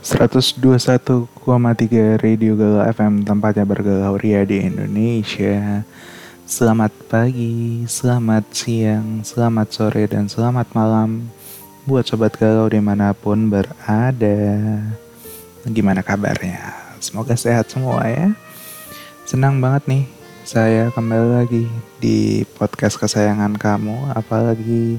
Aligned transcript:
121,3 0.00 1.44
Radio 2.24 2.56
Galau 2.56 2.88
FM 2.88 3.20
tempatnya 3.20 3.68
bergalau 3.68 4.16
ria 4.16 4.48
di 4.48 4.64
Indonesia. 4.64 5.84
Selamat 6.48 6.88
pagi, 7.04 7.84
selamat 7.84 8.48
siang, 8.48 9.20
selamat 9.20 9.68
sore, 9.68 10.08
dan 10.08 10.24
selamat 10.24 10.72
malam 10.72 11.28
buat 11.84 12.08
sobat 12.08 12.32
galau 12.40 12.72
di 12.72 12.80
mana 12.80 13.12
pun 13.12 13.52
berada. 13.52 14.40
Gimana 15.68 16.00
kabarnya? 16.00 16.72
Semoga 16.96 17.36
sehat 17.36 17.68
semua 17.68 18.00
ya. 18.08 18.32
Senang 19.28 19.60
banget 19.60 19.84
nih 19.84 20.04
saya 20.48 20.88
kembali 20.96 21.44
lagi 21.44 21.68
di 22.00 22.48
podcast 22.56 22.96
kesayangan 22.96 23.52
kamu, 23.60 24.16
apalagi 24.16 24.96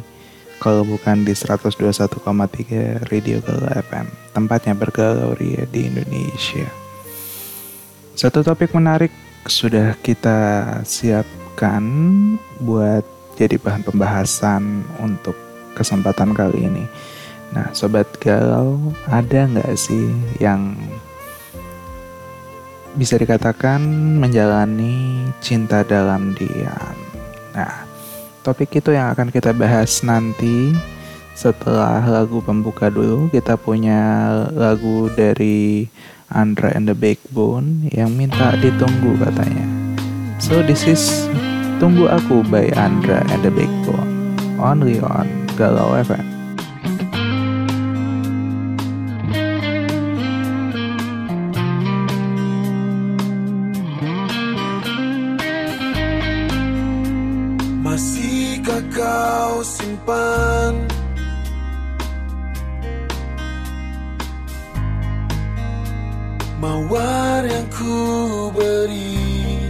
kalau 0.61 0.85
bukan 0.85 1.25
di 1.25 1.33
121,3 1.33 3.09
Radio 3.09 3.41
Galau 3.41 3.73
FM, 3.81 4.05
tempatnya 4.29 4.77
bergalau 4.77 5.33
ria 5.33 5.65
di 5.65 5.89
Indonesia. 5.89 6.69
Satu 8.13 8.45
topik 8.45 8.69
menarik 8.77 9.09
sudah 9.49 9.97
kita 10.05 10.69
siapkan 10.85 11.81
buat 12.61 13.01
jadi 13.41 13.57
bahan 13.57 13.81
pembahasan 13.81 14.85
untuk 15.01 15.33
kesempatan 15.73 16.37
kali 16.37 16.69
ini. 16.69 16.85
Nah, 17.57 17.73
Sobat 17.73 18.05
Galau, 18.21 18.77
ada 19.09 19.49
nggak 19.49 19.73
sih 19.73 20.13
yang 20.37 20.77
bisa 22.93 23.17
dikatakan 23.17 23.81
menjalani 24.21 25.25
cinta 25.41 25.81
dalam 25.81 26.37
diam? 26.37 26.95
Nah, 27.57 27.90
Topik 28.41 28.73
itu 28.73 28.89
yang 28.89 29.13
akan 29.13 29.29
kita 29.29 29.53
bahas 29.53 30.01
nanti 30.01 30.73
setelah 31.37 32.01
lagu 32.01 32.41
pembuka 32.41 32.89
dulu. 32.89 33.29
Kita 33.29 33.53
punya 33.53 34.33
lagu 34.49 35.13
dari 35.13 35.85
Andra 36.33 36.73
and 36.73 36.89
the 36.89 36.97
Backbone 36.97 37.85
yang 37.93 38.17
minta 38.17 38.57
ditunggu 38.57 39.13
katanya. 39.21 39.69
So 40.41 40.65
this 40.65 40.89
is 40.89 41.29
Tunggu 41.77 42.09
Aku 42.09 42.41
by 42.49 42.73
Andra 42.73 43.21
and 43.29 43.45
the 43.45 43.53
Backbone. 43.53 44.33
Only 44.57 44.97
on 44.97 45.29
Galau 45.53 46.01
FM. 46.01 46.40
simpan. 59.63 60.73
Mawar 66.61 67.41
yang 67.49 67.67
ku 67.73 67.97
beri. 68.53 69.65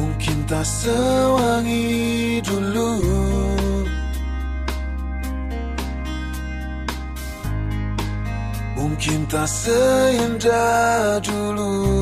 Mungkin 0.00 0.38
tak 0.48 0.64
sewangi 0.64 2.40
dulu. 2.40 2.92
Mungkin 8.78 9.20
tak 9.28 9.48
seindah 9.50 11.20
dulu. 11.20 11.97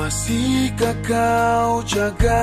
Masihkah 0.00 0.96
kau 1.04 1.84
jaga? 1.84 2.42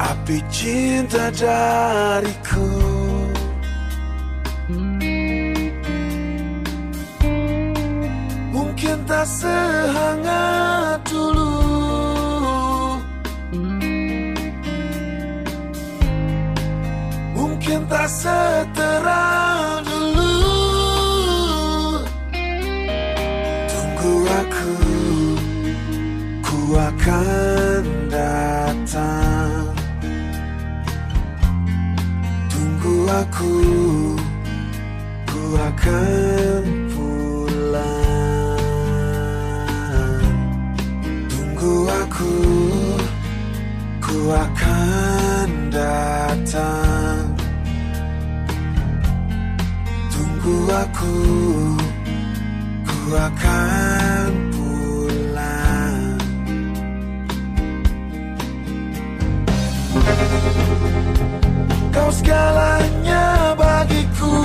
Api 0.00 0.36
cinta 0.48 1.28
dariku. 1.36 2.72
Mungkin 8.50 8.96
tak 9.04 9.26
sehangat 9.28 10.61
akan 27.02 27.82
datang. 28.14 29.74
Tunggu 32.46 33.10
aku 33.10 33.58
Ku 35.26 35.42
akan 35.58 36.62
pulang. 36.94 38.54
Tunggu 41.26 41.90
aku 41.90 42.34
Ku 43.98 44.30
akan 44.30 45.48
datang. 45.74 47.34
Tunggu 50.06 50.70
aku 50.70 51.18
Ku 52.86 53.10
akan 53.10 54.01
segalanya 62.12 63.56
bagiku. 63.56 64.36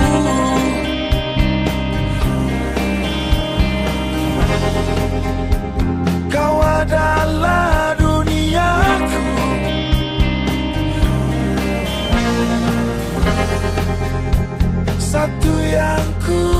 Kau 6.32 6.56
adalah 6.64 7.92
duniaku. 8.00 9.26
Satu 14.96 15.52
yang 15.60 16.08
ku 16.24 16.57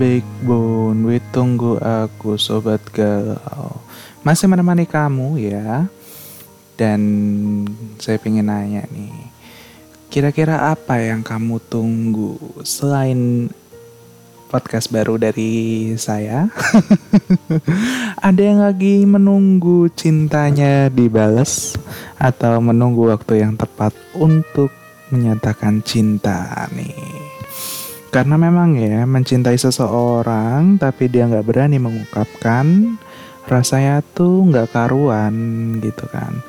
Backbone. 0.00 1.20
Tunggu 1.28 1.76
aku 1.76 2.40
sobat 2.40 2.80
galau. 2.88 3.84
Masih 4.24 4.48
menemani 4.48 4.88
kamu 4.88 5.36
ya. 5.36 5.84
Dan 6.80 7.00
saya 8.00 8.16
pengen 8.16 8.48
nanya 8.48 8.88
nih 8.88 9.12
Kira-kira 10.08 10.72
apa 10.72 10.96
yang 10.96 11.20
kamu 11.20 11.60
tunggu 11.68 12.40
Selain 12.64 13.52
podcast 14.48 14.88
baru 14.88 15.20
dari 15.20 15.92
saya? 16.00 16.48
Ada 18.26 18.40
yang 18.40 18.64
lagi 18.64 19.04
menunggu 19.04 19.92
cintanya 19.92 20.88
dibalas 20.88 21.76
Atau 22.16 22.64
menunggu 22.64 23.12
waktu 23.12 23.44
yang 23.44 23.60
tepat 23.60 23.92
untuk 24.16 24.72
menyatakan 25.12 25.84
cinta 25.84 26.64
nih 26.72 27.19
karena 28.10 28.34
memang 28.34 28.74
ya 28.74 29.06
mencintai 29.06 29.54
seseorang 29.54 30.82
tapi 30.82 31.06
dia 31.06 31.30
nggak 31.30 31.46
berani 31.46 31.78
mengungkapkan 31.78 32.98
rasanya 33.46 34.02
tuh 34.02 34.50
nggak 34.50 34.74
karuan 34.74 35.34
gitu 35.78 36.10
kan. 36.10 36.42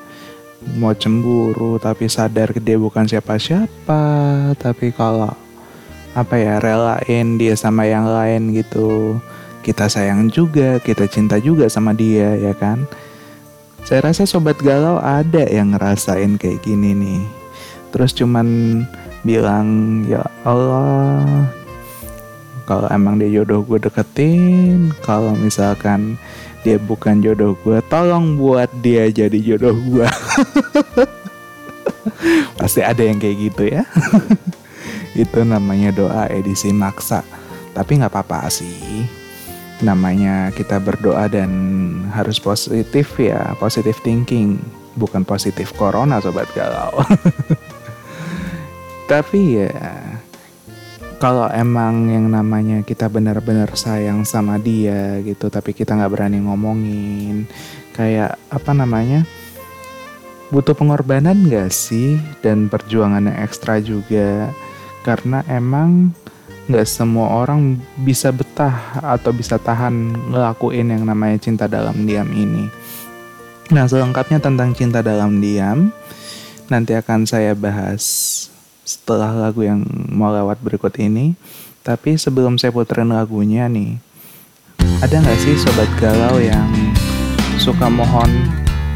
Mau 0.78 0.94
cemburu 0.98 1.78
tapi 1.78 2.10
sadar 2.10 2.54
dia 2.58 2.82
bukan 2.82 3.06
siapa-siapa 3.06 4.02
tapi 4.58 4.90
kalau 4.94 5.34
apa 6.18 6.36
ya 6.36 6.58
relain 6.58 7.38
dia 7.38 7.54
sama 7.54 7.88
yang 7.88 8.04
lain 8.10 8.52
gitu 8.52 9.22
kita 9.62 9.88
sayang 9.88 10.28
juga 10.34 10.82
kita 10.82 11.06
cinta 11.06 11.38
juga 11.38 11.70
sama 11.70 11.94
dia 11.94 12.42
ya 12.42 12.58
kan. 12.58 12.90
Saya 13.86 14.10
rasa 14.10 14.26
sobat 14.26 14.58
galau 14.62 14.98
ada 14.98 15.46
yang 15.46 15.78
ngerasain 15.78 16.42
kayak 16.42 16.62
gini 16.66 16.94
nih. 16.98 17.22
Terus 17.94 18.14
cuman 18.18 18.48
bilang 19.22 20.02
ya 20.10 20.26
Allah 20.42 21.46
kalau 22.66 22.88
emang 22.90 23.20
dia 23.20 23.42
jodoh 23.42 23.62
gue 23.66 23.78
deketin 23.82 24.96
kalau 25.06 25.36
misalkan 25.38 26.18
dia 26.62 26.78
bukan 26.78 27.22
jodoh 27.22 27.58
gue 27.66 27.82
tolong 27.90 28.38
buat 28.38 28.70
dia 28.86 29.10
jadi 29.10 29.38
jodoh 29.42 29.76
gue 29.76 30.08
pasti 32.62 32.82
ada 32.86 33.02
yang 33.02 33.18
kayak 33.18 33.38
gitu 33.52 33.64
ya. 33.68 33.84
Itu 35.24 35.44
namanya 35.44 35.92
doa 35.92 36.24
edisi 36.32 36.72
maksa. 36.72 37.26
Tapi 37.74 38.00
nggak 38.00 38.12
apa-apa 38.12 38.48
sih. 38.52 39.06
Namanya 39.82 40.54
kita 40.54 40.78
berdoa 40.78 41.26
dan 41.26 41.50
harus 42.14 42.38
positif 42.38 43.18
ya 43.18 43.58
positif 43.58 43.98
thinking. 44.06 44.62
Bukan 44.92 45.24
positif 45.24 45.72
corona 45.80 46.20
sobat 46.20 46.52
galau 46.52 47.00
tapi 49.12 49.60
ya 49.60 49.76
kalau 51.20 51.52
emang 51.52 52.08
yang 52.08 52.32
namanya 52.32 52.80
kita 52.80 53.12
benar-benar 53.12 53.76
sayang 53.76 54.24
sama 54.24 54.56
dia 54.56 55.20
gitu 55.20 55.52
tapi 55.52 55.76
kita 55.76 56.00
nggak 56.00 56.16
berani 56.16 56.40
ngomongin 56.40 57.44
kayak 57.92 58.40
apa 58.48 58.72
namanya 58.72 59.28
butuh 60.52 60.76
pengorbanan 60.76 61.48
gak 61.48 61.72
sih? 61.72 62.20
Dan 62.44 62.68
perjuangan 62.68 63.28
yang 63.28 63.40
ekstra 63.40 63.80
juga 63.80 64.52
karena 65.02 65.42
emang 65.50 66.16
nggak 66.70 66.86
semua 66.86 67.42
orang 67.42 67.80
bisa 68.06 68.30
betah 68.30 68.96
atau 69.02 69.34
bisa 69.34 69.58
tahan 69.58 70.14
ngelakuin 70.30 70.94
yang 70.94 71.04
namanya 71.04 71.42
cinta 71.42 71.66
dalam 71.66 72.06
diam 72.06 72.30
ini. 72.32 72.70
Nah 73.76 73.88
selengkapnya 73.88 74.40
tentang 74.40 74.72
cinta 74.72 75.04
dalam 75.04 75.42
diam 75.44 75.90
nanti 76.72 76.96
akan 76.96 77.28
saya 77.28 77.52
bahas 77.58 78.51
setelah 78.92 79.32
lagu 79.32 79.64
yang 79.64 79.88
mau 80.12 80.36
lewat 80.36 80.60
berikut 80.60 80.92
ini. 81.00 81.40
Tapi 81.82 82.20
sebelum 82.20 82.60
saya 82.60 82.70
puterin 82.70 83.10
lagunya 83.10 83.66
nih, 83.66 83.98
ada 85.02 85.16
nggak 85.18 85.40
sih 85.42 85.58
sobat 85.58 85.90
galau 85.98 86.38
yang 86.38 86.70
suka 87.58 87.90
mohon 87.90 88.30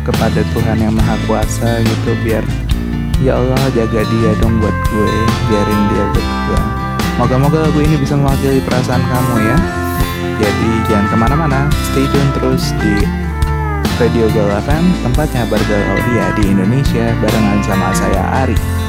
kepada 0.06 0.46
Tuhan 0.54 0.78
yang 0.78 0.94
Maha 0.94 1.18
Kuasa 1.26 1.82
gitu 1.82 2.14
biar 2.22 2.46
ya 3.26 3.42
Allah 3.42 3.58
jaga 3.74 4.06
dia 4.06 4.32
dong 4.38 4.62
buat 4.62 4.78
gue, 4.92 5.12
biarin 5.50 5.82
dia 5.90 6.04
buat 6.14 6.30
gue. 6.46 6.62
Moga-moga 7.16 7.58
lagu 7.66 7.80
ini 7.82 7.96
bisa 7.98 8.14
mewakili 8.14 8.62
perasaan 8.62 9.02
kamu 9.02 9.36
ya. 9.50 9.58
Jadi 10.36 10.70
jangan 10.92 11.08
ke 11.10 11.16
mana-mana, 11.16 11.60
stay 11.90 12.06
tune 12.12 12.32
terus 12.36 12.76
di 12.84 13.02
Radio 13.96 14.28
Galau 14.36 14.60
FM, 14.60 14.84
tempatnya 15.08 15.48
bergalau 15.48 15.98
dia 16.12 16.26
di 16.36 16.52
Indonesia 16.52 17.16
barengan 17.24 17.60
sama 17.64 17.90
saya 17.96 18.24
Ari. 18.44 18.85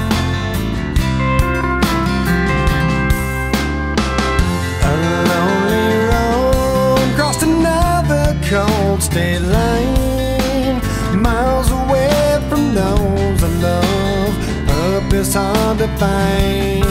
State 9.17 9.41
line. 9.41 10.79
Miles 11.23 11.71
away 11.71 12.39
from 12.51 12.75
those 12.75 13.43
I 13.43 13.51
love, 13.69 14.35
purpose 14.69 15.33
hard 15.33 15.79
to 15.79 15.89
find. 16.01 16.85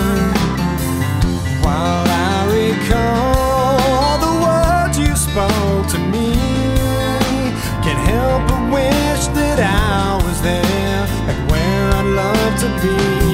While 1.63 2.07
I 2.29 2.37
recall 2.57 3.77
all 4.01 4.17
the 4.25 4.33
words 4.45 4.97
you 4.97 5.13
spoke 5.27 5.85
to 5.93 5.99
me, 6.13 6.29
can't 7.83 8.03
help 8.11 8.41
but 8.49 8.63
wish 8.77 9.23
that 9.37 9.59
I 9.59 10.17
was 10.25 10.41
there, 10.41 11.01
like 11.27 11.41
where 11.51 11.85
I'd 11.99 12.09
love 12.21 12.53
to 12.63 12.69
be. 12.81 13.24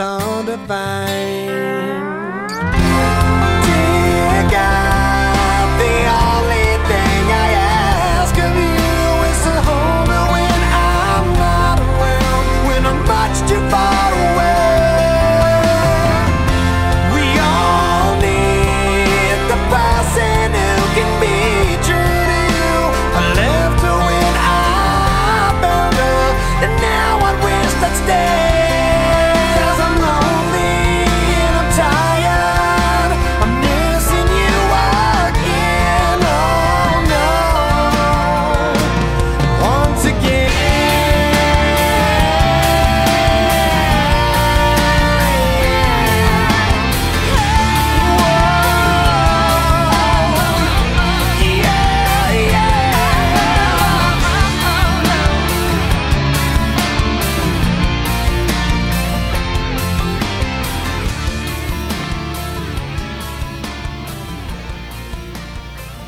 all 0.00 0.42
divine. 0.42 1.46
Dear 3.66 4.50
God, 4.50 5.78
the 5.78 5.94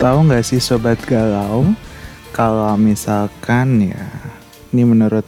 Tahu 0.02 0.26
nggak 0.26 0.42
sih 0.42 0.58
sobat 0.58 0.98
galau, 1.06 1.62
kalau 2.34 2.74
misalkan 2.74 3.86
ya, 3.86 4.02
ini 4.74 4.82
menurut 4.82 5.22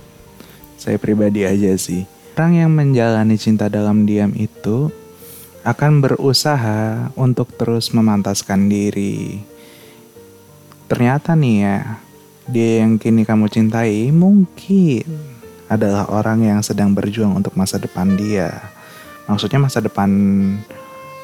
saya 0.74 0.98
pribadi 0.98 1.46
aja 1.46 1.78
sih, 1.78 2.02
orang 2.34 2.58
yang 2.58 2.74
menjalani 2.74 3.38
cinta 3.38 3.70
dalam 3.70 4.02
diam 4.02 4.34
itu 4.34 4.90
akan 5.62 6.02
berusaha 6.02 7.06
untuk 7.14 7.54
terus 7.54 7.94
memantaskan 7.94 8.66
diri. 8.66 9.46
Ternyata 10.90 11.38
nih 11.38 11.56
ya, 11.62 11.78
dia 12.50 12.82
yang 12.82 12.98
kini 12.98 13.22
kamu 13.22 13.46
cintai 13.46 14.10
mungkin 14.10 15.06
adalah 15.70 16.10
orang 16.10 16.50
yang 16.50 16.66
sedang 16.66 16.90
berjuang 16.98 17.30
untuk 17.30 17.54
masa 17.54 17.78
depan 17.78 18.18
dia. 18.18 18.50
Maksudnya 19.30 19.62
masa 19.62 19.78
depan 19.78 20.10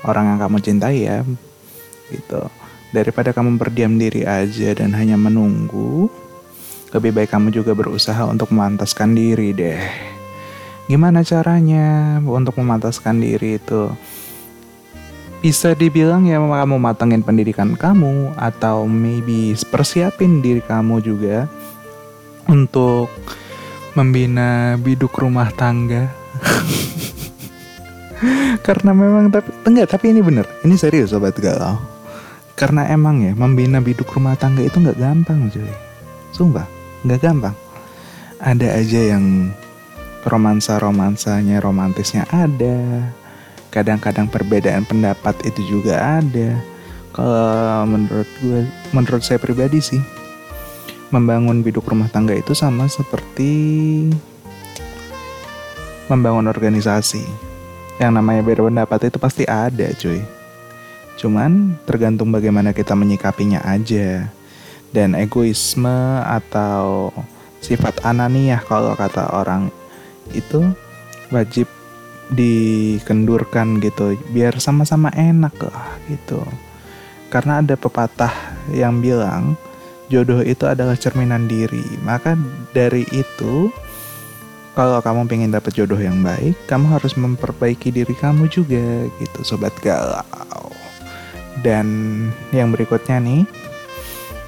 orang 0.06 0.24
yang 0.30 0.38
kamu 0.38 0.56
cintai 0.62 1.02
ya, 1.02 1.26
gitu. 2.14 2.46
Daripada 2.90 3.30
kamu 3.30 3.54
berdiam 3.54 3.94
diri 3.94 4.26
aja 4.26 4.74
dan 4.74 4.90
hanya 4.98 5.14
menunggu, 5.14 6.10
lebih 6.90 7.14
baik 7.14 7.30
kamu 7.30 7.54
juga 7.54 7.70
berusaha 7.70 8.26
untuk 8.26 8.50
memantaskan 8.50 9.14
diri 9.14 9.54
deh. 9.54 9.78
Gimana 10.90 11.22
caranya 11.22 12.18
untuk 12.18 12.58
memantaskan 12.58 13.22
diri 13.22 13.62
itu? 13.62 13.94
Bisa 15.38 15.78
dibilang 15.78 16.26
ya 16.26 16.42
kamu 16.42 16.82
matengin 16.82 17.22
pendidikan 17.22 17.78
kamu 17.78 18.34
atau 18.34 18.90
maybe 18.90 19.54
persiapin 19.70 20.42
diri 20.42 20.60
kamu 20.60 20.98
juga 20.98 21.46
untuk 22.50 23.06
membina 23.94 24.74
biduk 24.82 25.14
rumah 25.14 25.54
tangga. 25.54 26.10
Karena 28.66 28.90
memang 28.90 29.30
tapi 29.30 29.54
enggak 29.62 29.94
tapi 29.94 30.10
ini 30.10 30.20
bener, 30.20 30.44
ini 30.66 30.74
serius 30.74 31.14
sobat 31.14 31.38
galau. 31.38 31.89
Karena 32.60 32.84
emang 32.92 33.24
ya 33.24 33.32
membina 33.32 33.80
biduk 33.80 34.12
rumah 34.12 34.36
tangga 34.36 34.60
itu 34.60 34.76
nggak 34.76 35.00
gampang 35.00 35.48
cuy. 35.48 35.72
Sumpah, 36.36 36.68
nggak 37.08 37.20
gampang. 37.24 37.56
Ada 38.36 38.84
aja 38.84 39.16
yang 39.16 39.48
romansa-romansanya, 40.28 41.64
romantisnya 41.64 42.28
ada. 42.28 43.08
Kadang-kadang 43.72 44.28
perbedaan 44.28 44.84
pendapat 44.84 45.40
itu 45.48 45.64
juga 45.64 46.20
ada. 46.20 46.60
Kalau 47.16 47.88
menurut 47.88 48.28
gue, 48.44 48.68
menurut 48.92 49.24
saya 49.24 49.40
pribadi 49.40 49.80
sih, 49.80 50.02
membangun 51.08 51.64
biduk 51.64 51.88
rumah 51.88 52.12
tangga 52.12 52.36
itu 52.36 52.52
sama 52.52 52.92
seperti 52.92 54.04
membangun 56.12 56.44
organisasi. 56.44 57.24
Yang 57.96 58.12
namanya 58.20 58.44
beda 58.44 58.68
pendapat 58.68 59.08
itu 59.08 59.16
pasti 59.16 59.48
ada 59.48 59.88
cuy. 59.96 60.39
Cuman 61.20 61.76
tergantung 61.84 62.32
bagaimana 62.32 62.72
kita 62.72 62.96
menyikapinya 62.96 63.60
aja. 63.68 64.32
Dan 64.90 65.12
egoisme 65.14 66.24
atau 66.24 67.12
sifat 67.60 68.02
ananiah 68.08 68.58
kalau 68.64 68.96
kata 68.96 69.28
orang 69.36 69.68
itu 70.32 70.64
wajib 71.28 71.68
dikendurkan 72.32 73.78
gitu 73.84 74.16
biar 74.32 74.56
sama-sama 74.58 75.12
enak 75.12 75.54
lah 75.60 76.00
gitu. 76.08 76.40
Karena 77.30 77.62
ada 77.62 77.78
pepatah 77.78 78.32
yang 78.74 78.98
bilang 78.98 79.54
jodoh 80.10 80.42
itu 80.42 80.66
adalah 80.66 80.98
cerminan 80.98 81.46
diri. 81.46 81.84
Maka 82.02 82.34
dari 82.74 83.06
itu 83.14 83.70
kalau 84.74 84.98
kamu 85.02 85.26
pengen 85.30 85.54
dapet 85.54 85.74
jodoh 85.76 85.98
yang 85.98 86.22
baik, 86.22 86.54
kamu 86.66 86.98
harus 86.98 87.14
memperbaiki 87.18 87.94
diri 87.94 88.14
kamu 88.16 88.46
juga 88.50 89.06
gitu, 89.18 89.42
sobat 89.42 89.74
galau. 89.82 90.79
Dan 91.60 91.86
yang 92.54 92.70
berikutnya 92.70 93.18
nih, 93.18 93.42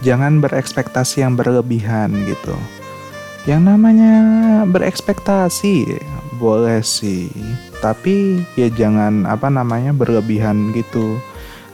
jangan 0.07 0.39
berekspektasi 0.39 1.27
yang 1.27 1.35
berlebihan 1.35 2.15
gitu. 2.27 2.55
Yang 3.43 3.75
namanya 3.75 4.15
berekspektasi 4.71 5.99
boleh 6.39 6.79
sih, 6.83 7.27
tapi 7.83 8.47
ya 8.55 8.71
jangan 8.71 9.27
apa 9.27 9.51
namanya 9.51 9.91
berlebihan 9.91 10.71
gitu. 10.71 11.19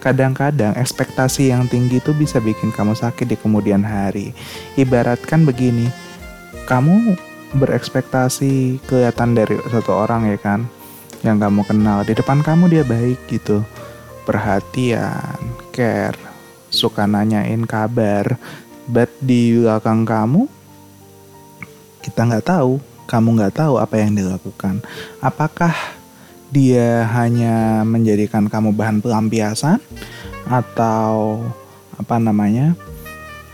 Kadang-kadang 0.01 0.73
ekspektasi 0.81 1.53
yang 1.53 1.69
tinggi 1.69 2.01
itu 2.01 2.17
bisa 2.17 2.41
bikin 2.41 2.73
kamu 2.73 2.97
sakit 2.97 3.29
di 3.29 3.37
kemudian 3.37 3.85
hari. 3.85 4.33
Ibaratkan 4.81 5.45
begini, 5.45 5.93
kamu 6.65 7.17
berekspektasi 7.57 8.81
kelihatan 8.89 9.37
dari 9.37 9.57
satu 9.69 9.93
orang 9.93 10.29
ya 10.29 10.39
kan, 10.41 10.65
yang 11.21 11.37
kamu 11.37 11.65
kenal 11.69 12.01
di 12.05 12.17
depan 12.17 12.41
kamu 12.41 12.71
dia 12.71 12.85
baik 12.85 13.19
gitu, 13.29 13.61
perhatian, 14.29 15.41
care, 15.73 16.21
suka 16.69 17.09
nanyain 17.09 17.65
kabar, 17.65 18.37
but 18.85 19.09
di 19.25 19.57
belakang 19.57 20.05
kamu 20.05 20.45
kita 22.05 22.29
nggak 22.29 22.45
tahu, 22.45 22.77
kamu 23.09 23.41
nggak 23.41 23.57
tahu 23.57 23.81
apa 23.81 23.97
yang 23.97 24.13
dilakukan. 24.13 24.85
Apakah 25.25 25.73
dia 26.53 27.09
hanya 27.17 27.81
menjadikan 27.89 28.53
kamu 28.53 28.77
bahan 28.77 29.01
pelampiasan 29.01 29.81
atau 30.45 31.41
apa 31.97 32.21
namanya? 32.21 32.77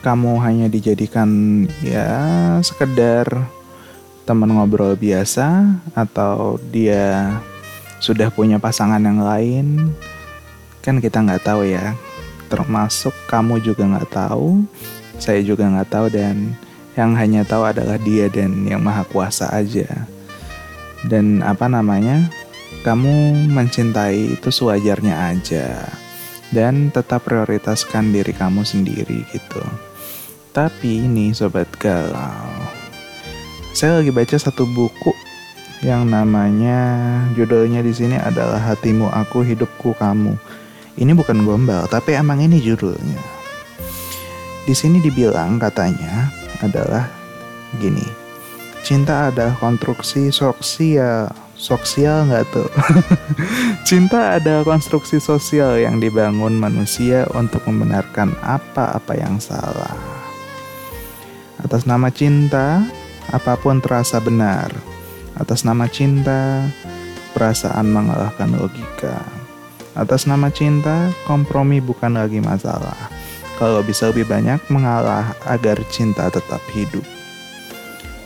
Kamu 0.03 0.43
hanya 0.43 0.67
dijadikan 0.67 1.65
ya 1.81 2.19
sekedar 2.61 3.47
teman 4.27 4.53
ngobrol 4.53 4.99
biasa 4.99 5.81
atau 5.97 6.61
dia 6.73 7.41
sudah 8.05 8.29
punya 8.29 8.61
pasangan 8.61 9.01
yang 9.01 9.25
lain 9.25 9.97
kan 10.85 11.01
kita 11.01 11.25
nggak 11.25 11.49
tahu 11.49 11.65
ya. 11.65 11.97
Termasuk 12.53 13.17
kamu 13.25 13.65
juga 13.65 13.89
nggak 13.89 14.11
tahu 14.13 14.69
saya 15.17 15.41
juga 15.41 15.65
nggak 15.65 15.89
tahu 15.89 16.07
dan 16.13 16.53
yang 16.99 17.17
hanya 17.17 17.47
tahu 17.47 17.65
adalah 17.65 17.97
dia 17.97 18.29
dan 18.29 18.69
yang 18.69 18.85
maha 18.85 19.09
kuasa 19.09 19.49
aja. 19.49 19.89
Dan 21.09 21.41
apa 21.41 21.65
namanya 21.65 22.29
kamu 22.85 23.49
mencintai 23.49 24.37
itu 24.37 24.53
sewajarnya 24.53 25.33
aja. 25.33 25.89
Dan 26.53 26.93
tetap 26.93 27.25
prioritaskan 27.25 28.13
diri 28.13 28.31
kamu 28.37 28.63
sendiri 28.63 29.25
gitu. 29.33 29.65
Tapi 30.53 31.09
ini 31.09 31.33
sobat 31.35 31.67
galau 31.81 32.85
saya 33.75 33.99
lagi 33.99 34.15
baca 34.15 34.39
satu 34.39 34.71
buku 34.71 35.11
yang 35.83 36.07
namanya 36.07 36.79
judulnya 37.35 37.83
di 37.83 37.91
sini 37.91 38.15
adalah 38.15 38.63
hatimu 38.63 39.11
aku 39.11 39.43
hidupku 39.43 39.99
kamu 39.99 40.39
ini 40.95 41.11
bukan 41.11 41.43
gombal, 41.43 41.91
tapi 41.91 42.15
emang 42.15 42.39
ini 42.39 42.63
judulnya. 42.63 43.19
Di 44.65 44.73
sini 44.73 45.03
dibilang 45.03 45.59
katanya 45.59 46.31
adalah 46.63 47.11
gini. 47.83 48.05
Cinta 48.85 49.33
adalah 49.33 49.57
konstruksi 49.59 50.31
sosial. 50.31 51.33
Sosial 51.55 52.29
nggak 52.29 52.45
tuh? 52.53 52.69
Cinta 53.89 54.37
adalah 54.37 54.63
konstruksi 54.63 55.19
sosial 55.19 55.81
yang 55.81 55.99
dibangun 55.99 56.55
manusia 56.57 57.25
untuk 57.33 57.65
membenarkan 57.65 58.37
apa-apa 58.45 59.13
yang 59.17 59.41
salah. 59.41 59.97
Atas 61.65 61.89
nama 61.89 62.13
cinta, 62.13 62.85
apa 63.33 63.57
pun 63.57 63.81
terasa 63.81 64.21
benar. 64.21 64.69
Atas 65.41 65.65
nama 65.65 65.89
cinta, 65.89 66.69
perasaan 67.33 67.89
mengalahkan 67.89 68.53
logika. 68.53 69.44
Atas 69.95 70.27
nama 70.27 70.51
cinta, 70.51 71.15
kompromi 71.23 71.79
bukan 71.79 72.19
lagi 72.19 72.43
masalah. 72.43 72.99
Kalau 73.63 73.79
bisa 73.87 74.11
lebih 74.11 74.27
banyak 74.27 74.59
mengalah 74.67 75.39
agar 75.47 75.79
cinta 75.87 76.27
tetap 76.27 76.59
hidup. 76.75 77.07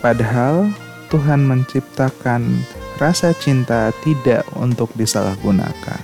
Padahal 0.00 0.72
Tuhan 1.12 1.44
menciptakan 1.44 2.64
rasa 2.96 3.36
cinta 3.36 3.92
tidak 4.00 4.48
untuk 4.56 4.88
disalahgunakan. 4.96 6.00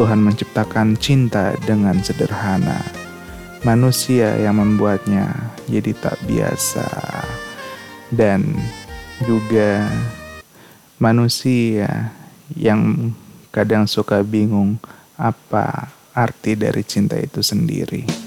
Tuhan 0.00 0.24
menciptakan 0.24 0.96
cinta 0.96 1.52
dengan 1.68 2.00
sederhana. 2.00 2.80
Manusia 3.68 4.32
yang 4.40 4.56
membuatnya 4.56 5.28
jadi 5.68 5.92
tak 6.00 6.16
biasa. 6.24 6.88
Dan 8.08 8.56
juga 9.28 9.84
manusia 10.96 12.08
yang 12.56 13.12
kadang 13.54 13.86
suka 13.86 14.18
bingung 14.26 14.82
apa 15.14 15.94
arti 16.10 16.58
dari 16.58 16.82
cinta 16.82 17.14
itu 17.14 17.38
sendiri. 17.38 18.23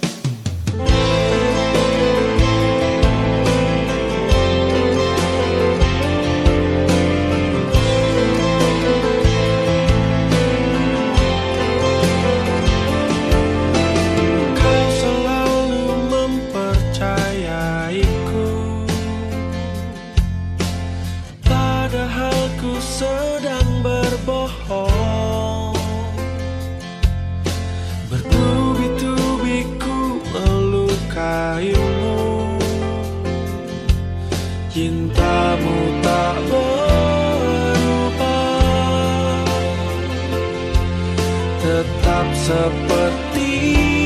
Tetap 41.66 42.28
seperti 42.38 43.97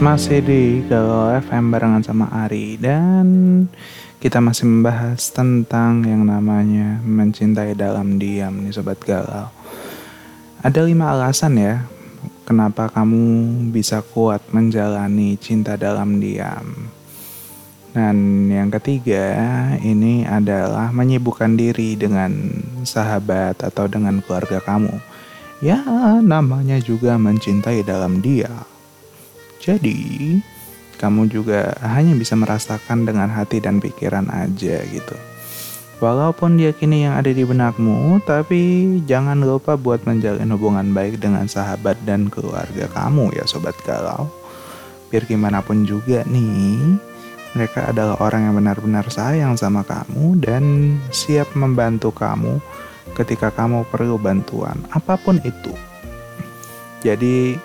masih 0.00 0.40
di 0.40 0.80
Galau 0.88 1.28
FM 1.44 1.68
barengan 1.68 2.00
sama 2.00 2.32
Ari 2.32 2.80
dan 2.80 3.68
kita 4.16 4.40
masih 4.40 4.64
membahas 4.64 5.28
tentang 5.28 6.08
yang 6.08 6.24
namanya 6.24 7.04
mencintai 7.04 7.76
dalam 7.76 8.16
diam 8.16 8.64
nih 8.64 8.72
sobat 8.72 8.96
galau. 9.04 9.52
Ada 10.64 10.88
lima 10.88 11.12
alasan 11.12 11.60
ya 11.60 11.84
kenapa 12.48 12.88
kamu 12.88 13.52
bisa 13.76 14.00
kuat 14.00 14.40
menjalani 14.56 15.36
cinta 15.36 15.76
dalam 15.76 16.16
diam. 16.16 16.64
Dan 17.92 18.48
yang 18.48 18.72
ketiga, 18.72 19.36
ini 19.84 20.24
adalah 20.24 20.94
menyibukkan 20.96 21.60
diri 21.60 21.98
dengan 21.98 22.30
sahabat 22.88 23.60
atau 23.60 23.84
dengan 23.84 24.24
keluarga 24.24 24.64
kamu. 24.64 24.96
Ya, 25.60 25.82
namanya 26.24 26.80
juga 26.80 27.18
mencintai 27.18 27.82
dalam 27.84 28.24
diam. 28.24 28.69
Jadi, 29.60 30.40
kamu 30.96 31.28
juga 31.28 31.76
hanya 31.80 32.12
bisa 32.16 32.36
merasakan 32.36 33.08
dengan 33.08 33.28
hati 33.28 33.60
dan 33.60 33.80
pikiran 33.80 34.28
aja 34.28 34.80
gitu. 34.84 35.16
Walaupun 36.00 36.56
diyakini 36.56 37.04
yang 37.04 37.20
ada 37.20 37.28
di 37.28 37.44
benakmu, 37.44 38.24
tapi 38.24 38.88
jangan 39.04 39.36
lupa 39.36 39.76
buat 39.76 40.00
menjalin 40.08 40.48
hubungan 40.48 40.96
baik 40.96 41.20
dengan 41.20 41.44
sahabat 41.44 42.00
dan 42.08 42.32
keluarga 42.32 42.88
kamu 42.88 43.36
ya 43.36 43.44
sobat 43.44 43.76
galau. 43.84 44.32
Biar 45.12 45.28
gimana 45.28 45.60
pun 45.60 45.84
juga 45.84 46.24
nih, 46.24 46.96
mereka 47.52 47.92
adalah 47.92 48.16
orang 48.24 48.48
yang 48.48 48.56
benar-benar 48.56 49.04
sayang 49.12 49.60
sama 49.60 49.84
kamu 49.84 50.40
dan 50.40 50.96
siap 51.12 51.52
membantu 51.52 52.16
kamu 52.16 52.64
ketika 53.12 53.52
kamu 53.52 53.84
perlu 53.92 54.16
bantuan, 54.16 54.80
apa 54.96 55.20
pun 55.20 55.36
itu. 55.44 55.76
Jadi 57.04 57.60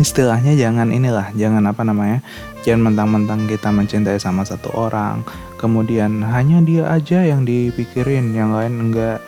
istilahnya 0.00 0.56
jangan 0.56 0.88
inilah, 0.88 1.28
jangan 1.36 1.68
apa 1.68 1.84
namanya, 1.84 2.24
jangan 2.64 2.90
mentang-mentang 2.90 3.44
kita 3.44 3.68
mencintai 3.68 4.16
sama 4.16 4.48
satu 4.48 4.72
orang, 4.72 5.20
kemudian 5.60 6.24
hanya 6.24 6.64
dia 6.64 6.88
aja 6.88 7.20
yang 7.20 7.44
dipikirin, 7.44 8.32
yang 8.32 8.56
lain 8.56 8.88
enggak. 8.88 9.20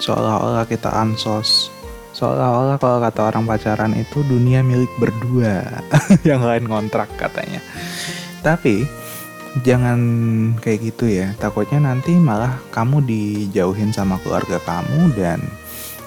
Seolah-olah 0.00 0.64
kita 0.64 0.90
ansos, 0.90 1.68
seolah-olah 2.16 2.80
kalau 2.80 2.98
kata 3.04 3.20
orang 3.30 3.44
pacaran 3.44 3.92
itu 3.92 4.24
dunia 4.24 4.64
milik 4.64 4.90
berdua, 4.96 5.84
yang 6.28 6.40
lain 6.40 6.64
kontrak 6.66 7.12
katanya. 7.20 7.60
Tapi 8.40 8.88
jangan 9.60 10.00
kayak 10.58 10.88
gitu 10.88 11.04
ya, 11.06 11.36
takutnya 11.36 11.84
nanti 11.84 12.16
malah 12.16 12.58
kamu 12.72 13.04
dijauhin 13.04 13.92
sama 13.92 14.16
keluarga 14.24 14.56
kamu 14.64 15.14
dan 15.14 15.44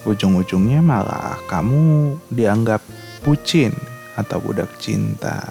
ujung-ujungnya 0.10 0.82
malah 0.82 1.38
kamu 1.46 2.18
dianggap 2.34 2.82
bucin 3.22 3.76
atau 4.18 4.42
budak 4.42 4.74
cinta. 4.82 5.46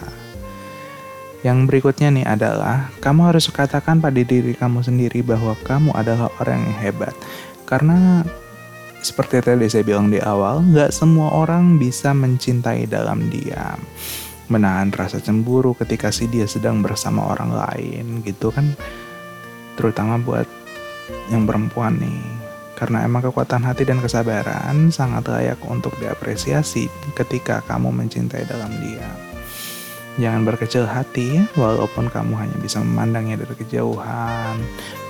Yang 1.47 1.59
berikutnya 1.71 2.11
nih 2.11 2.27
adalah 2.27 2.91
kamu 2.99 3.31
harus 3.31 3.47
katakan 3.55 4.03
pada 4.03 4.19
diri 4.19 4.51
kamu 4.59 4.83
sendiri 4.83 5.23
bahwa 5.23 5.55
kamu 5.63 5.95
adalah 5.95 6.27
orang 6.43 6.59
yang 6.67 6.77
hebat. 6.83 7.15
Karena 7.63 8.27
seperti 8.99 9.39
tadi 9.39 9.71
saya 9.71 9.87
bilang 9.87 10.11
di 10.11 10.19
awal, 10.19 10.67
nggak 10.67 10.91
semua 10.91 11.31
orang 11.31 11.79
bisa 11.79 12.11
mencintai 12.11 12.91
dalam 12.91 13.31
diam. 13.31 13.79
Menahan 14.51 14.91
rasa 14.91 15.23
cemburu 15.23 15.79
ketika 15.79 16.11
si 16.11 16.27
dia 16.27 16.51
sedang 16.51 16.83
bersama 16.83 17.31
orang 17.31 17.55
lain 17.55 18.27
gitu 18.27 18.51
kan. 18.51 18.75
Terutama 19.79 20.19
buat 20.19 20.51
yang 21.31 21.47
perempuan 21.47 22.03
nih. 22.03 22.46
Karena 22.77 23.09
emang 23.09 23.25
kekuatan 23.25 23.65
hati 23.65 23.89
dan 23.89 24.05
kesabaran 24.05 24.93
sangat 24.93 25.25
layak 25.33 25.57
untuk 25.65 25.97
diapresiasi 25.97 26.93
ketika 27.17 27.65
kamu 27.65 27.89
mencintai 27.89 28.45
dalam 28.45 28.69
diam. 28.85 29.17
Jangan 30.17 30.49
berkecil 30.49 30.85
hati 30.89 31.41
ya, 31.41 31.45
walaupun 31.57 32.09
kamu 32.09 32.37
hanya 32.37 32.57
bisa 32.61 32.81
memandangnya 32.81 33.41
dari 33.45 33.53
kejauhan, 33.57 34.57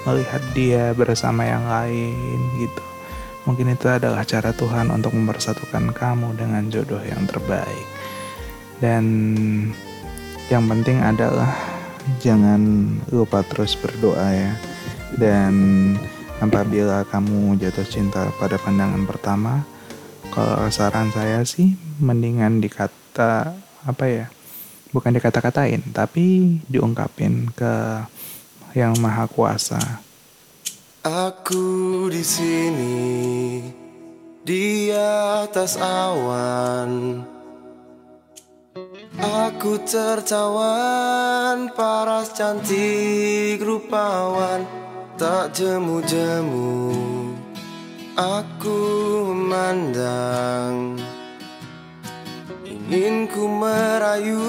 melihat 0.02 0.42
dia 0.54 0.90
bersama 0.94 1.46
yang 1.46 1.62
lain 1.66 2.38
gitu. 2.58 2.82
Mungkin 3.46 3.70
itu 3.70 3.86
adalah 3.86 4.26
cara 4.26 4.50
Tuhan 4.50 4.90
untuk 4.90 5.14
mempersatukan 5.14 5.94
kamu 5.94 6.34
dengan 6.34 6.66
jodoh 6.66 6.98
yang 7.02 7.22
terbaik. 7.30 7.86
Dan 8.82 9.04
yang 10.50 10.66
penting 10.66 10.98
adalah 10.98 11.54
jangan 12.18 12.90
lupa 13.14 13.46
terus 13.46 13.78
berdoa 13.78 14.26
ya. 14.34 14.52
Dan 15.14 15.54
apabila 16.40 17.04
kamu 17.08 17.56
jatuh 17.60 17.86
cinta 17.86 18.28
pada 18.36 18.60
pandangan 18.60 19.04
pertama, 19.08 19.64
kalau 20.30 20.68
saran 20.68 21.08
saya 21.12 21.44
sih 21.46 21.76
mendingan 22.00 22.60
dikata 22.60 23.56
apa 23.86 24.04
ya? 24.06 24.26
bukan 24.96 25.12
dikata-katain, 25.12 25.92
tapi 25.92 26.56
diungkapin 26.72 27.52
ke 27.52 28.00
yang 28.72 28.96
maha 28.96 29.28
kuasa. 29.28 30.00
Aku 31.04 32.08
di 32.08 32.24
sini 32.24 32.96
di 34.40 34.88
atas 34.96 35.76
awan. 35.76 37.20
Aku 39.16 39.80
tertawan 39.84 41.72
paras 41.72 42.32
cantik 42.36 43.60
rupawan 43.60 44.85
tak 45.16 45.56
jemu-jemu. 45.56 46.76
Aku 48.16 48.80
memandang 49.28 50.96
Ingin 52.64 53.28
ku 53.28 53.44
merayu 53.44 54.40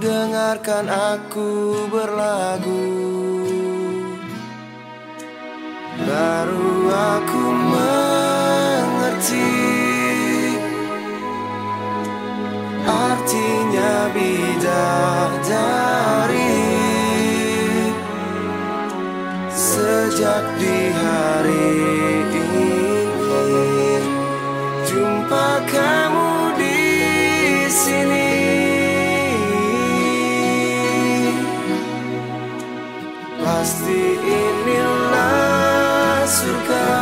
dengarkan 0.00 0.88
aku 0.88 1.84
berlagu 1.92 2.88
Baru 6.00 6.88
aku 6.88 7.42
mengerti 7.76 9.52
Artinya 12.88 14.08
bidadari 14.16 15.12
Sejak 19.72 20.44
di 20.60 20.92
hari 20.92 21.64
ini. 22.20 22.68
Jumpa 24.84 25.64
kamu 25.64 26.60
di 26.60 26.84
sini. 27.72 28.36
Pasti 33.40 34.20
inilah 34.20 36.20
surga. 36.28 36.92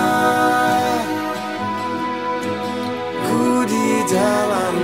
Ku 3.27 3.67
di 3.67 3.91
dalam 4.07 4.77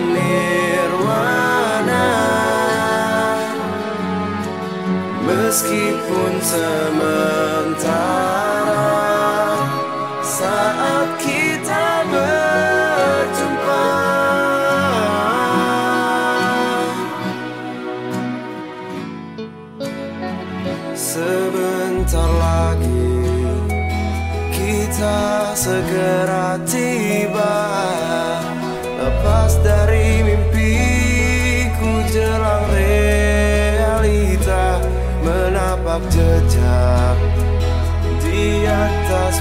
Meskipun 5.47 6.43
sementara 6.43 7.87
Saat 10.19 11.23
kita 11.23 12.03
berjumpa. 12.11 13.87
Sebentar 20.99 22.27
lagi 22.27 23.23
kita 24.51 25.55
segera 25.55 26.59
tiba 26.67 27.56
jejak 36.13 37.19
di 38.21 38.69
atas 38.69 39.41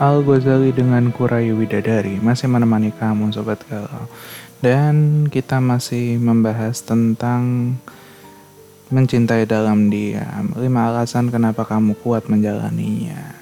Al 0.00 0.24
Ghazali 0.24 0.72
dengan 0.72 1.12
Kurayu 1.12 1.60
Widadari. 1.60 2.16
Masih 2.24 2.48
menemani 2.48 2.88
kamu 2.88 3.36
Sobat 3.36 3.60
Galau 3.68 4.08
Dan 4.64 5.28
kita 5.28 5.60
masih 5.60 6.16
membahas 6.16 6.80
tentang 6.80 7.76
mencintai 8.88 9.44
dalam 9.44 9.92
diam. 9.92 10.56
5 10.56 10.64
alasan 10.64 11.28
kenapa 11.28 11.68
kamu 11.68 12.00
kuat 12.00 12.32
menjalaninya. 12.32 13.36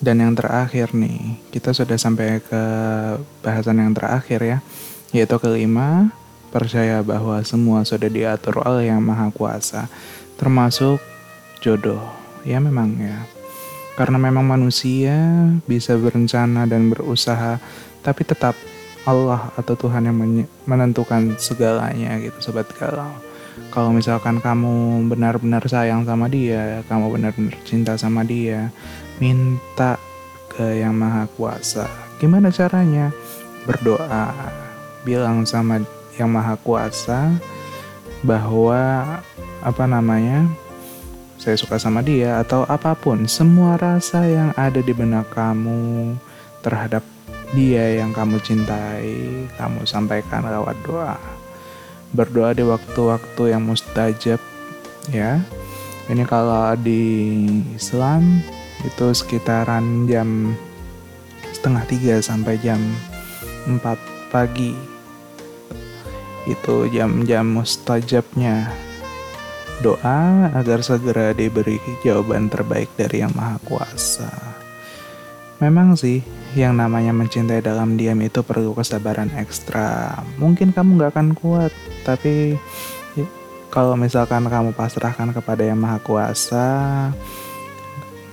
Dan 0.00 0.24
yang 0.24 0.32
terakhir 0.32 0.96
nih, 0.96 1.36
kita 1.52 1.76
sudah 1.76 2.00
sampai 2.00 2.40
ke 2.40 2.62
bahasan 3.44 3.84
yang 3.84 3.92
terakhir 3.92 4.40
ya 4.40 4.58
Yaitu 5.12 5.36
kelima, 5.36 6.08
percaya 6.48 7.04
bahwa 7.04 7.44
semua 7.44 7.84
sudah 7.84 8.08
diatur 8.08 8.64
oleh 8.64 8.88
Yang 8.88 9.04
Maha 9.04 9.28
Kuasa 9.36 9.84
Termasuk 10.40 10.96
jodoh. 11.60 12.00
Ya 12.48 12.56
memang 12.56 12.96
ya 12.96 13.36
karena 13.98 14.14
memang 14.14 14.46
manusia 14.46 15.18
bisa 15.66 15.98
berencana 15.98 16.70
dan 16.70 16.86
berusaha, 16.86 17.58
tapi 18.06 18.22
tetap 18.22 18.54
Allah 19.02 19.50
atau 19.58 19.74
Tuhan 19.74 20.06
yang 20.06 20.14
menentukan 20.70 21.34
segalanya 21.34 22.14
gitu 22.22 22.38
sobat 22.38 22.70
galau. 22.78 23.10
Kalau 23.74 23.90
misalkan 23.90 24.38
kamu 24.38 25.02
benar-benar 25.10 25.66
sayang 25.66 26.06
sama 26.06 26.30
dia, 26.30 26.86
kamu 26.86 27.10
benar-benar 27.10 27.58
cinta 27.66 27.98
sama 27.98 28.22
dia, 28.22 28.70
minta 29.18 29.98
ke 30.46 30.78
Yang 30.78 30.94
Maha 30.94 31.24
Kuasa. 31.34 31.90
Gimana 32.22 32.54
caranya? 32.54 33.10
Berdoa, 33.66 34.30
bilang 35.02 35.42
sama 35.42 35.82
Yang 36.14 36.30
Maha 36.30 36.54
Kuasa 36.62 37.34
bahwa 38.22 39.02
apa 39.58 39.84
namanya? 39.90 40.46
Saya 41.38 41.54
suka 41.54 41.78
sama 41.78 42.02
dia 42.02 42.42
atau 42.42 42.66
apa 42.66 42.98
pun 42.98 43.30
semua 43.30 43.78
rasa 43.78 44.26
yang 44.26 44.50
ada 44.58 44.82
di 44.82 44.90
benak 44.90 45.30
kamu 45.30 46.18
terhadap 46.66 47.06
dia 47.54 48.02
yang 48.02 48.10
kamu 48.10 48.42
cintai 48.42 49.46
kamu 49.54 49.86
sampaikan 49.86 50.42
lewat 50.42 50.74
doa. 50.82 51.14
Berdoa 52.10 52.50
di 52.58 52.66
waktu-waktu 52.66 53.54
yang 53.54 53.62
mustajab 53.70 54.42
ya. 55.14 55.38
Ini 56.10 56.24
kalau 56.26 56.74
di 56.74 57.36
Islam 57.76 58.42
itu 58.82 59.12
sekitaran 59.14 60.08
jam 60.10 60.56
setengah 61.54 61.84
tiga 61.86 62.16
sampai 62.18 62.58
jam 62.58 62.82
4 63.70 63.78
pagi. 64.34 64.74
Itu 66.48 66.88
jam-jam 66.88 67.44
mustajabnya 67.60 68.87
doa 69.78 70.50
agar 70.58 70.82
segera 70.82 71.30
diberi 71.30 71.78
jawaban 72.02 72.50
terbaik 72.50 72.90
dari 72.98 73.22
Yang 73.22 73.34
Maha 73.38 73.56
Kuasa. 73.62 74.30
Memang 75.58 75.98
sih, 75.98 76.22
yang 76.54 76.78
namanya 76.78 77.10
mencintai 77.14 77.62
dalam 77.62 77.98
diam 77.98 78.18
itu 78.22 78.42
perlu 78.46 78.74
kesabaran 78.74 79.30
ekstra. 79.38 80.22
Mungkin 80.38 80.70
kamu 80.70 81.02
gak 81.02 81.12
akan 81.14 81.28
kuat, 81.34 81.74
tapi 82.06 82.54
ya, 83.18 83.26
kalau 83.70 83.98
misalkan 83.98 84.46
kamu 84.46 84.74
pasrahkan 84.74 85.34
kepada 85.34 85.66
Yang 85.66 85.80
Maha 85.82 85.98
Kuasa, 86.02 86.68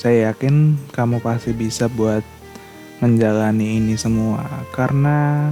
saya 0.02 0.34
yakin 0.34 0.78
kamu 0.94 1.18
pasti 1.22 1.54
bisa 1.54 1.90
buat 1.90 2.22
menjalani 3.02 3.82
ini 3.82 3.98
semua. 3.98 4.46
Karena 4.74 5.50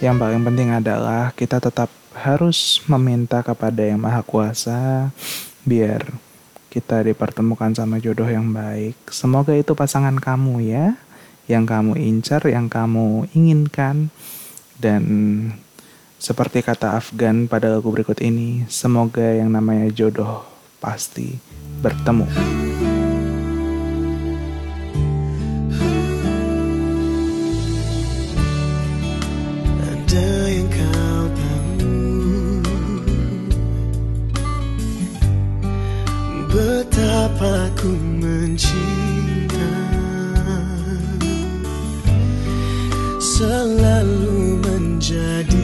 yang 0.00 0.16
paling 0.16 0.44
penting 0.44 0.72
adalah 0.72 1.32
kita 1.36 1.60
tetap 1.60 1.92
harus 2.14 2.80
meminta 2.86 3.42
kepada 3.42 3.82
Yang 3.82 4.00
Maha 4.00 4.22
Kuasa 4.22 5.10
biar 5.66 6.06
kita 6.74 7.06
dipertemukan 7.06 7.70
sama 7.74 8.02
jodoh 8.02 8.26
yang 8.26 8.50
baik. 8.50 8.98
Semoga 9.10 9.54
itu 9.54 9.78
pasangan 9.78 10.18
kamu 10.18 10.74
ya, 10.74 10.98
yang 11.46 11.66
kamu 11.66 11.94
incar, 11.94 12.42
yang 12.50 12.66
kamu 12.66 13.30
inginkan. 13.30 14.10
Dan 14.74 15.02
seperti 16.18 16.66
kata 16.66 16.98
Afgan 16.98 17.46
pada 17.46 17.70
lagu 17.70 17.94
berikut 17.94 18.18
ini, 18.18 18.66
semoga 18.66 19.22
yang 19.22 19.54
namanya 19.54 19.86
jodoh 19.94 20.42
pasti 20.82 21.38
bertemu. 21.78 22.26
Betapa 37.34 37.66
ku 37.74 37.90
mencinta? 38.22 39.66
Selalu 43.18 44.62
menjadikanmu 44.62 45.63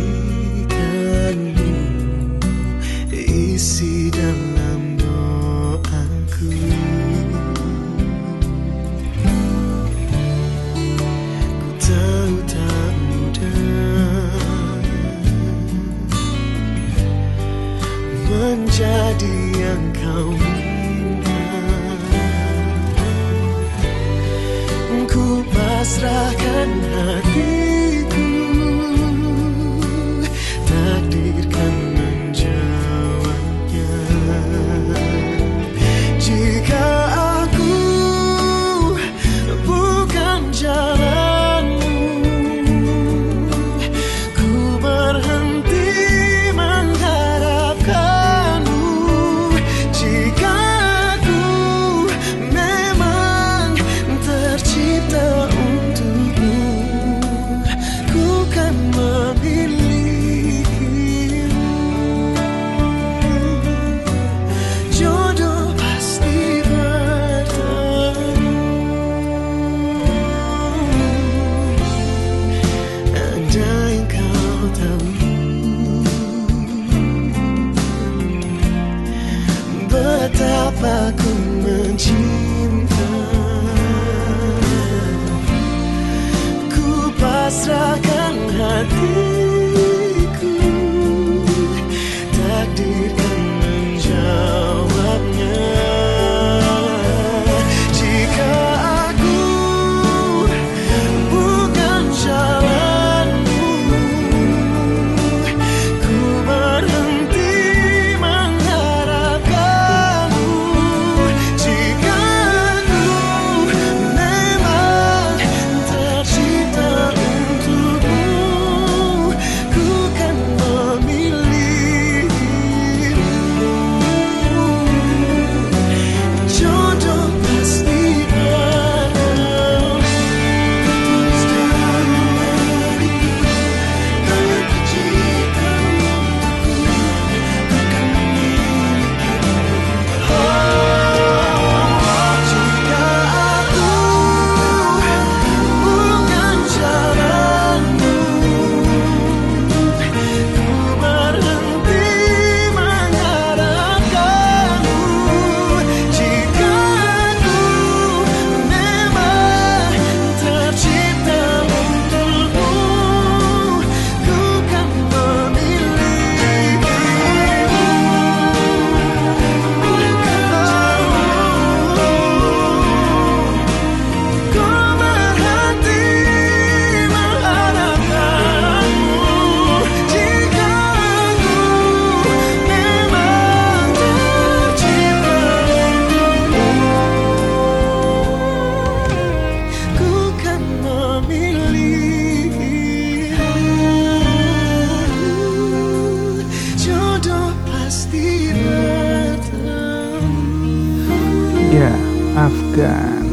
Ya, 201.74 201.90
Afgan. 202.38 203.26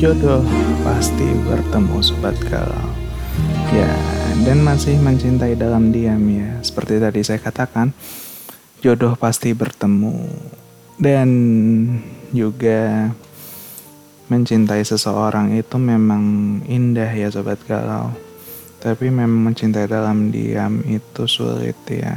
Jodoh 0.00 0.40
pasti 0.80 1.28
bertemu 1.44 2.00
sobat 2.00 2.40
galau. 2.48 2.88
Ya, 3.68 3.92
dan 4.48 4.64
masih 4.64 4.96
mencintai 4.96 5.60
dalam 5.60 5.92
diam 5.92 6.24
ya. 6.32 6.56
Seperti 6.64 7.04
tadi 7.04 7.20
saya 7.20 7.36
katakan 7.36 7.92
Jodoh 8.80 9.12
pasti 9.20 9.52
bertemu. 9.52 10.24
Dan 10.96 11.28
juga 12.32 13.12
Mencintai 14.32 14.80
seseorang 14.80 15.52
itu 15.52 15.76
memang 15.76 16.24
indah 16.64 17.12
ya 17.12 17.28
sobat 17.28 17.60
galau. 17.68 18.16
Tapi 18.80 19.12
memang 19.12 19.52
mencintai 19.52 19.84
dalam 19.84 20.32
diam 20.32 20.80
itu 20.88 21.28
sulit 21.28 21.76
ya. 21.84 22.16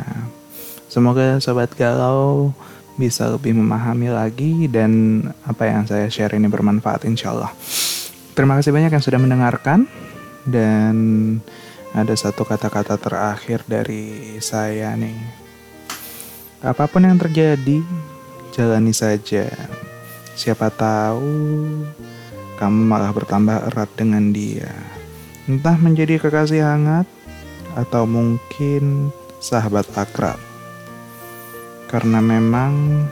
Semoga 0.96 1.44
sobat 1.44 1.76
galau 1.76 2.56
bisa 2.96 3.28
lebih 3.28 3.52
memahami 3.52 4.08
lagi 4.08 4.72
dan 4.72 5.20
apa 5.44 5.68
yang 5.68 5.84
saya 5.84 6.08
share 6.08 6.40
ini 6.40 6.48
bermanfaat 6.48 7.04
insya 7.04 7.36
Allah. 7.36 7.52
Terima 8.32 8.56
kasih 8.56 8.72
banyak 8.72 8.96
yang 8.96 9.04
sudah 9.04 9.20
mendengarkan 9.20 9.92
dan 10.48 10.96
ada 11.92 12.16
satu 12.16 12.48
kata-kata 12.48 12.96
terakhir 12.96 13.68
dari 13.68 14.40
saya 14.40 14.96
nih. 14.96 15.20
Apa 16.64 16.88
pun 16.88 17.04
yang 17.04 17.20
terjadi, 17.20 17.84
jalani 18.56 18.96
saja. 18.96 19.52
Siapa 20.40 20.72
tahu 20.72 21.28
kamu 22.56 22.80
malah 22.88 23.12
bertambah 23.12 23.68
erat 23.68 23.92
dengan 24.00 24.32
dia. 24.32 24.72
Entah 25.44 25.76
menjadi 25.76 26.24
kekasih 26.24 26.64
hangat 26.64 27.04
atau 27.76 28.08
mungkin 28.08 29.12
sahabat 29.44 29.92
akrab 30.00 30.45
karena 31.86 32.18
memang 32.20 33.06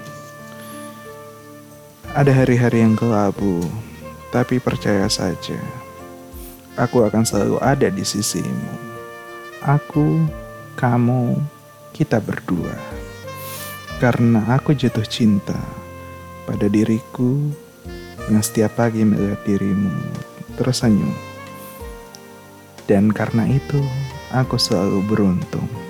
ada 2.13 2.29
hari-hari 2.29 2.85
yang 2.85 2.93
kelabu, 2.93 3.65
tapi 4.29 4.61
percaya 4.61 5.09
saja, 5.09 5.57
aku 6.77 7.05
akan 7.05 7.25
selalu 7.25 7.57
ada 7.61 7.89
di 7.89 8.05
sisimu. 8.05 8.73
Aku, 9.65 10.25
kamu, 10.77 11.37
kita 11.93 12.21
berdua. 12.21 12.73
Karena 14.01 14.43
aku 14.53 14.75
jatuh 14.75 15.05
cinta 15.07 15.57
pada 16.43 16.67
diriku 16.67 17.49
yang 18.27 18.43
setiap 18.43 18.77
pagi 18.77 19.05
melihat 19.05 19.39
dirimu 19.47 19.93
tersenyum. 20.59 21.13
Dan 22.83 23.09
karena 23.09 23.47
itu, 23.47 23.79
aku 24.35 24.59
selalu 24.59 24.99
beruntung. 25.07 25.82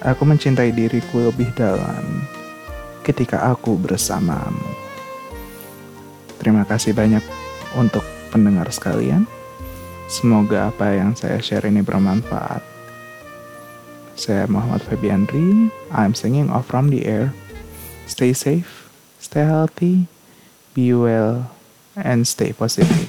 Aku 0.00 0.24
mencintai 0.24 0.72
diriku 0.72 1.28
lebih 1.28 1.52
dalam 1.52 2.24
ketika 3.04 3.52
aku 3.52 3.76
bersamamu. 3.76 4.64
Terima 6.40 6.64
kasih 6.64 6.96
banyak 6.96 7.20
untuk 7.76 8.00
pendengar 8.32 8.64
sekalian. 8.72 9.28
Semoga 10.08 10.72
apa 10.72 10.96
yang 10.96 11.12
saya 11.12 11.36
share 11.44 11.68
ini 11.68 11.84
bermanfaat. 11.84 12.64
Saya 14.16 14.48
Muhammad 14.48 14.80
Febiandri. 14.88 15.68
I'm 15.92 16.16
singing 16.16 16.48
off 16.48 16.68
from 16.68 16.88
the 16.88 17.04
air. 17.04 17.36
Stay 18.08 18.32
safe, 18.32 18.88
stay 19.20 19.44
healthy, 19.44 20.08
be 20.72 20.96
well, 20.96 21.52
and 21.96 22.24
stay 22.24 22.56
positive. 22.56 22.99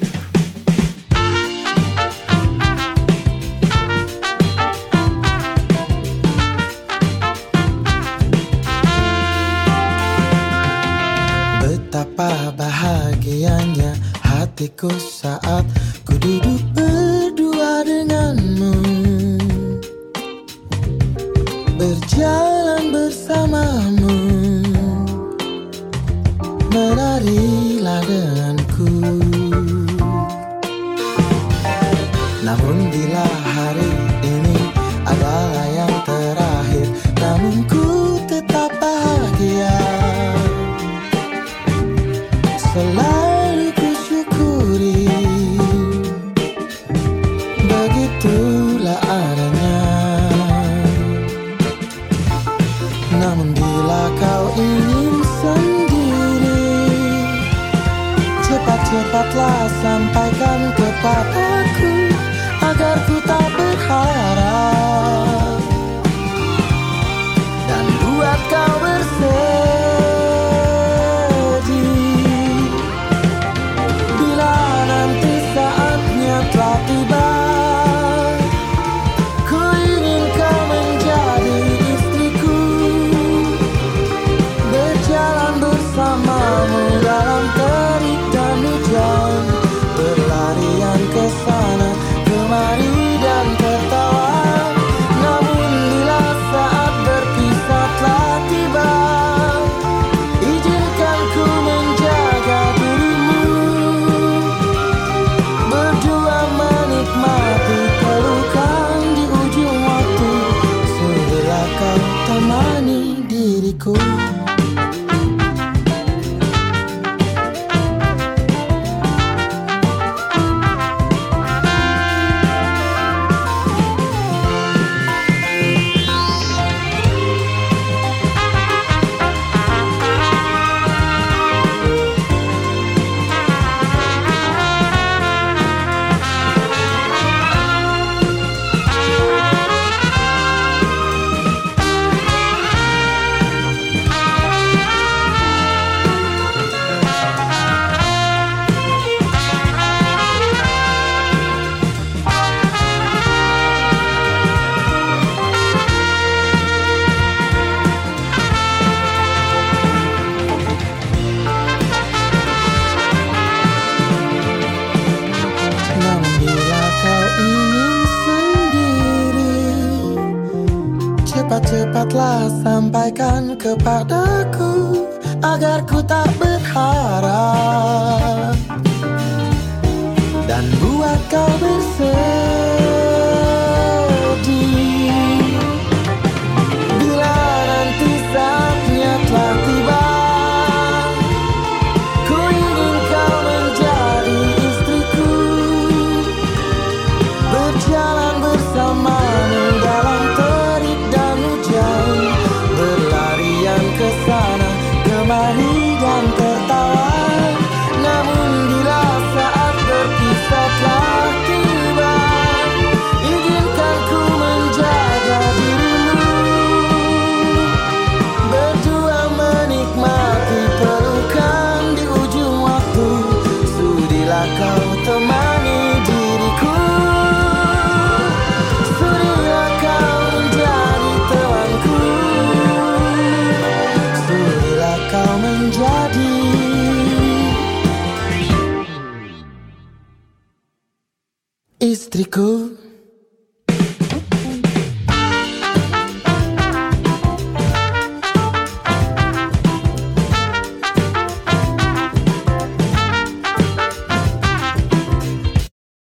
Rico 242.21 242.70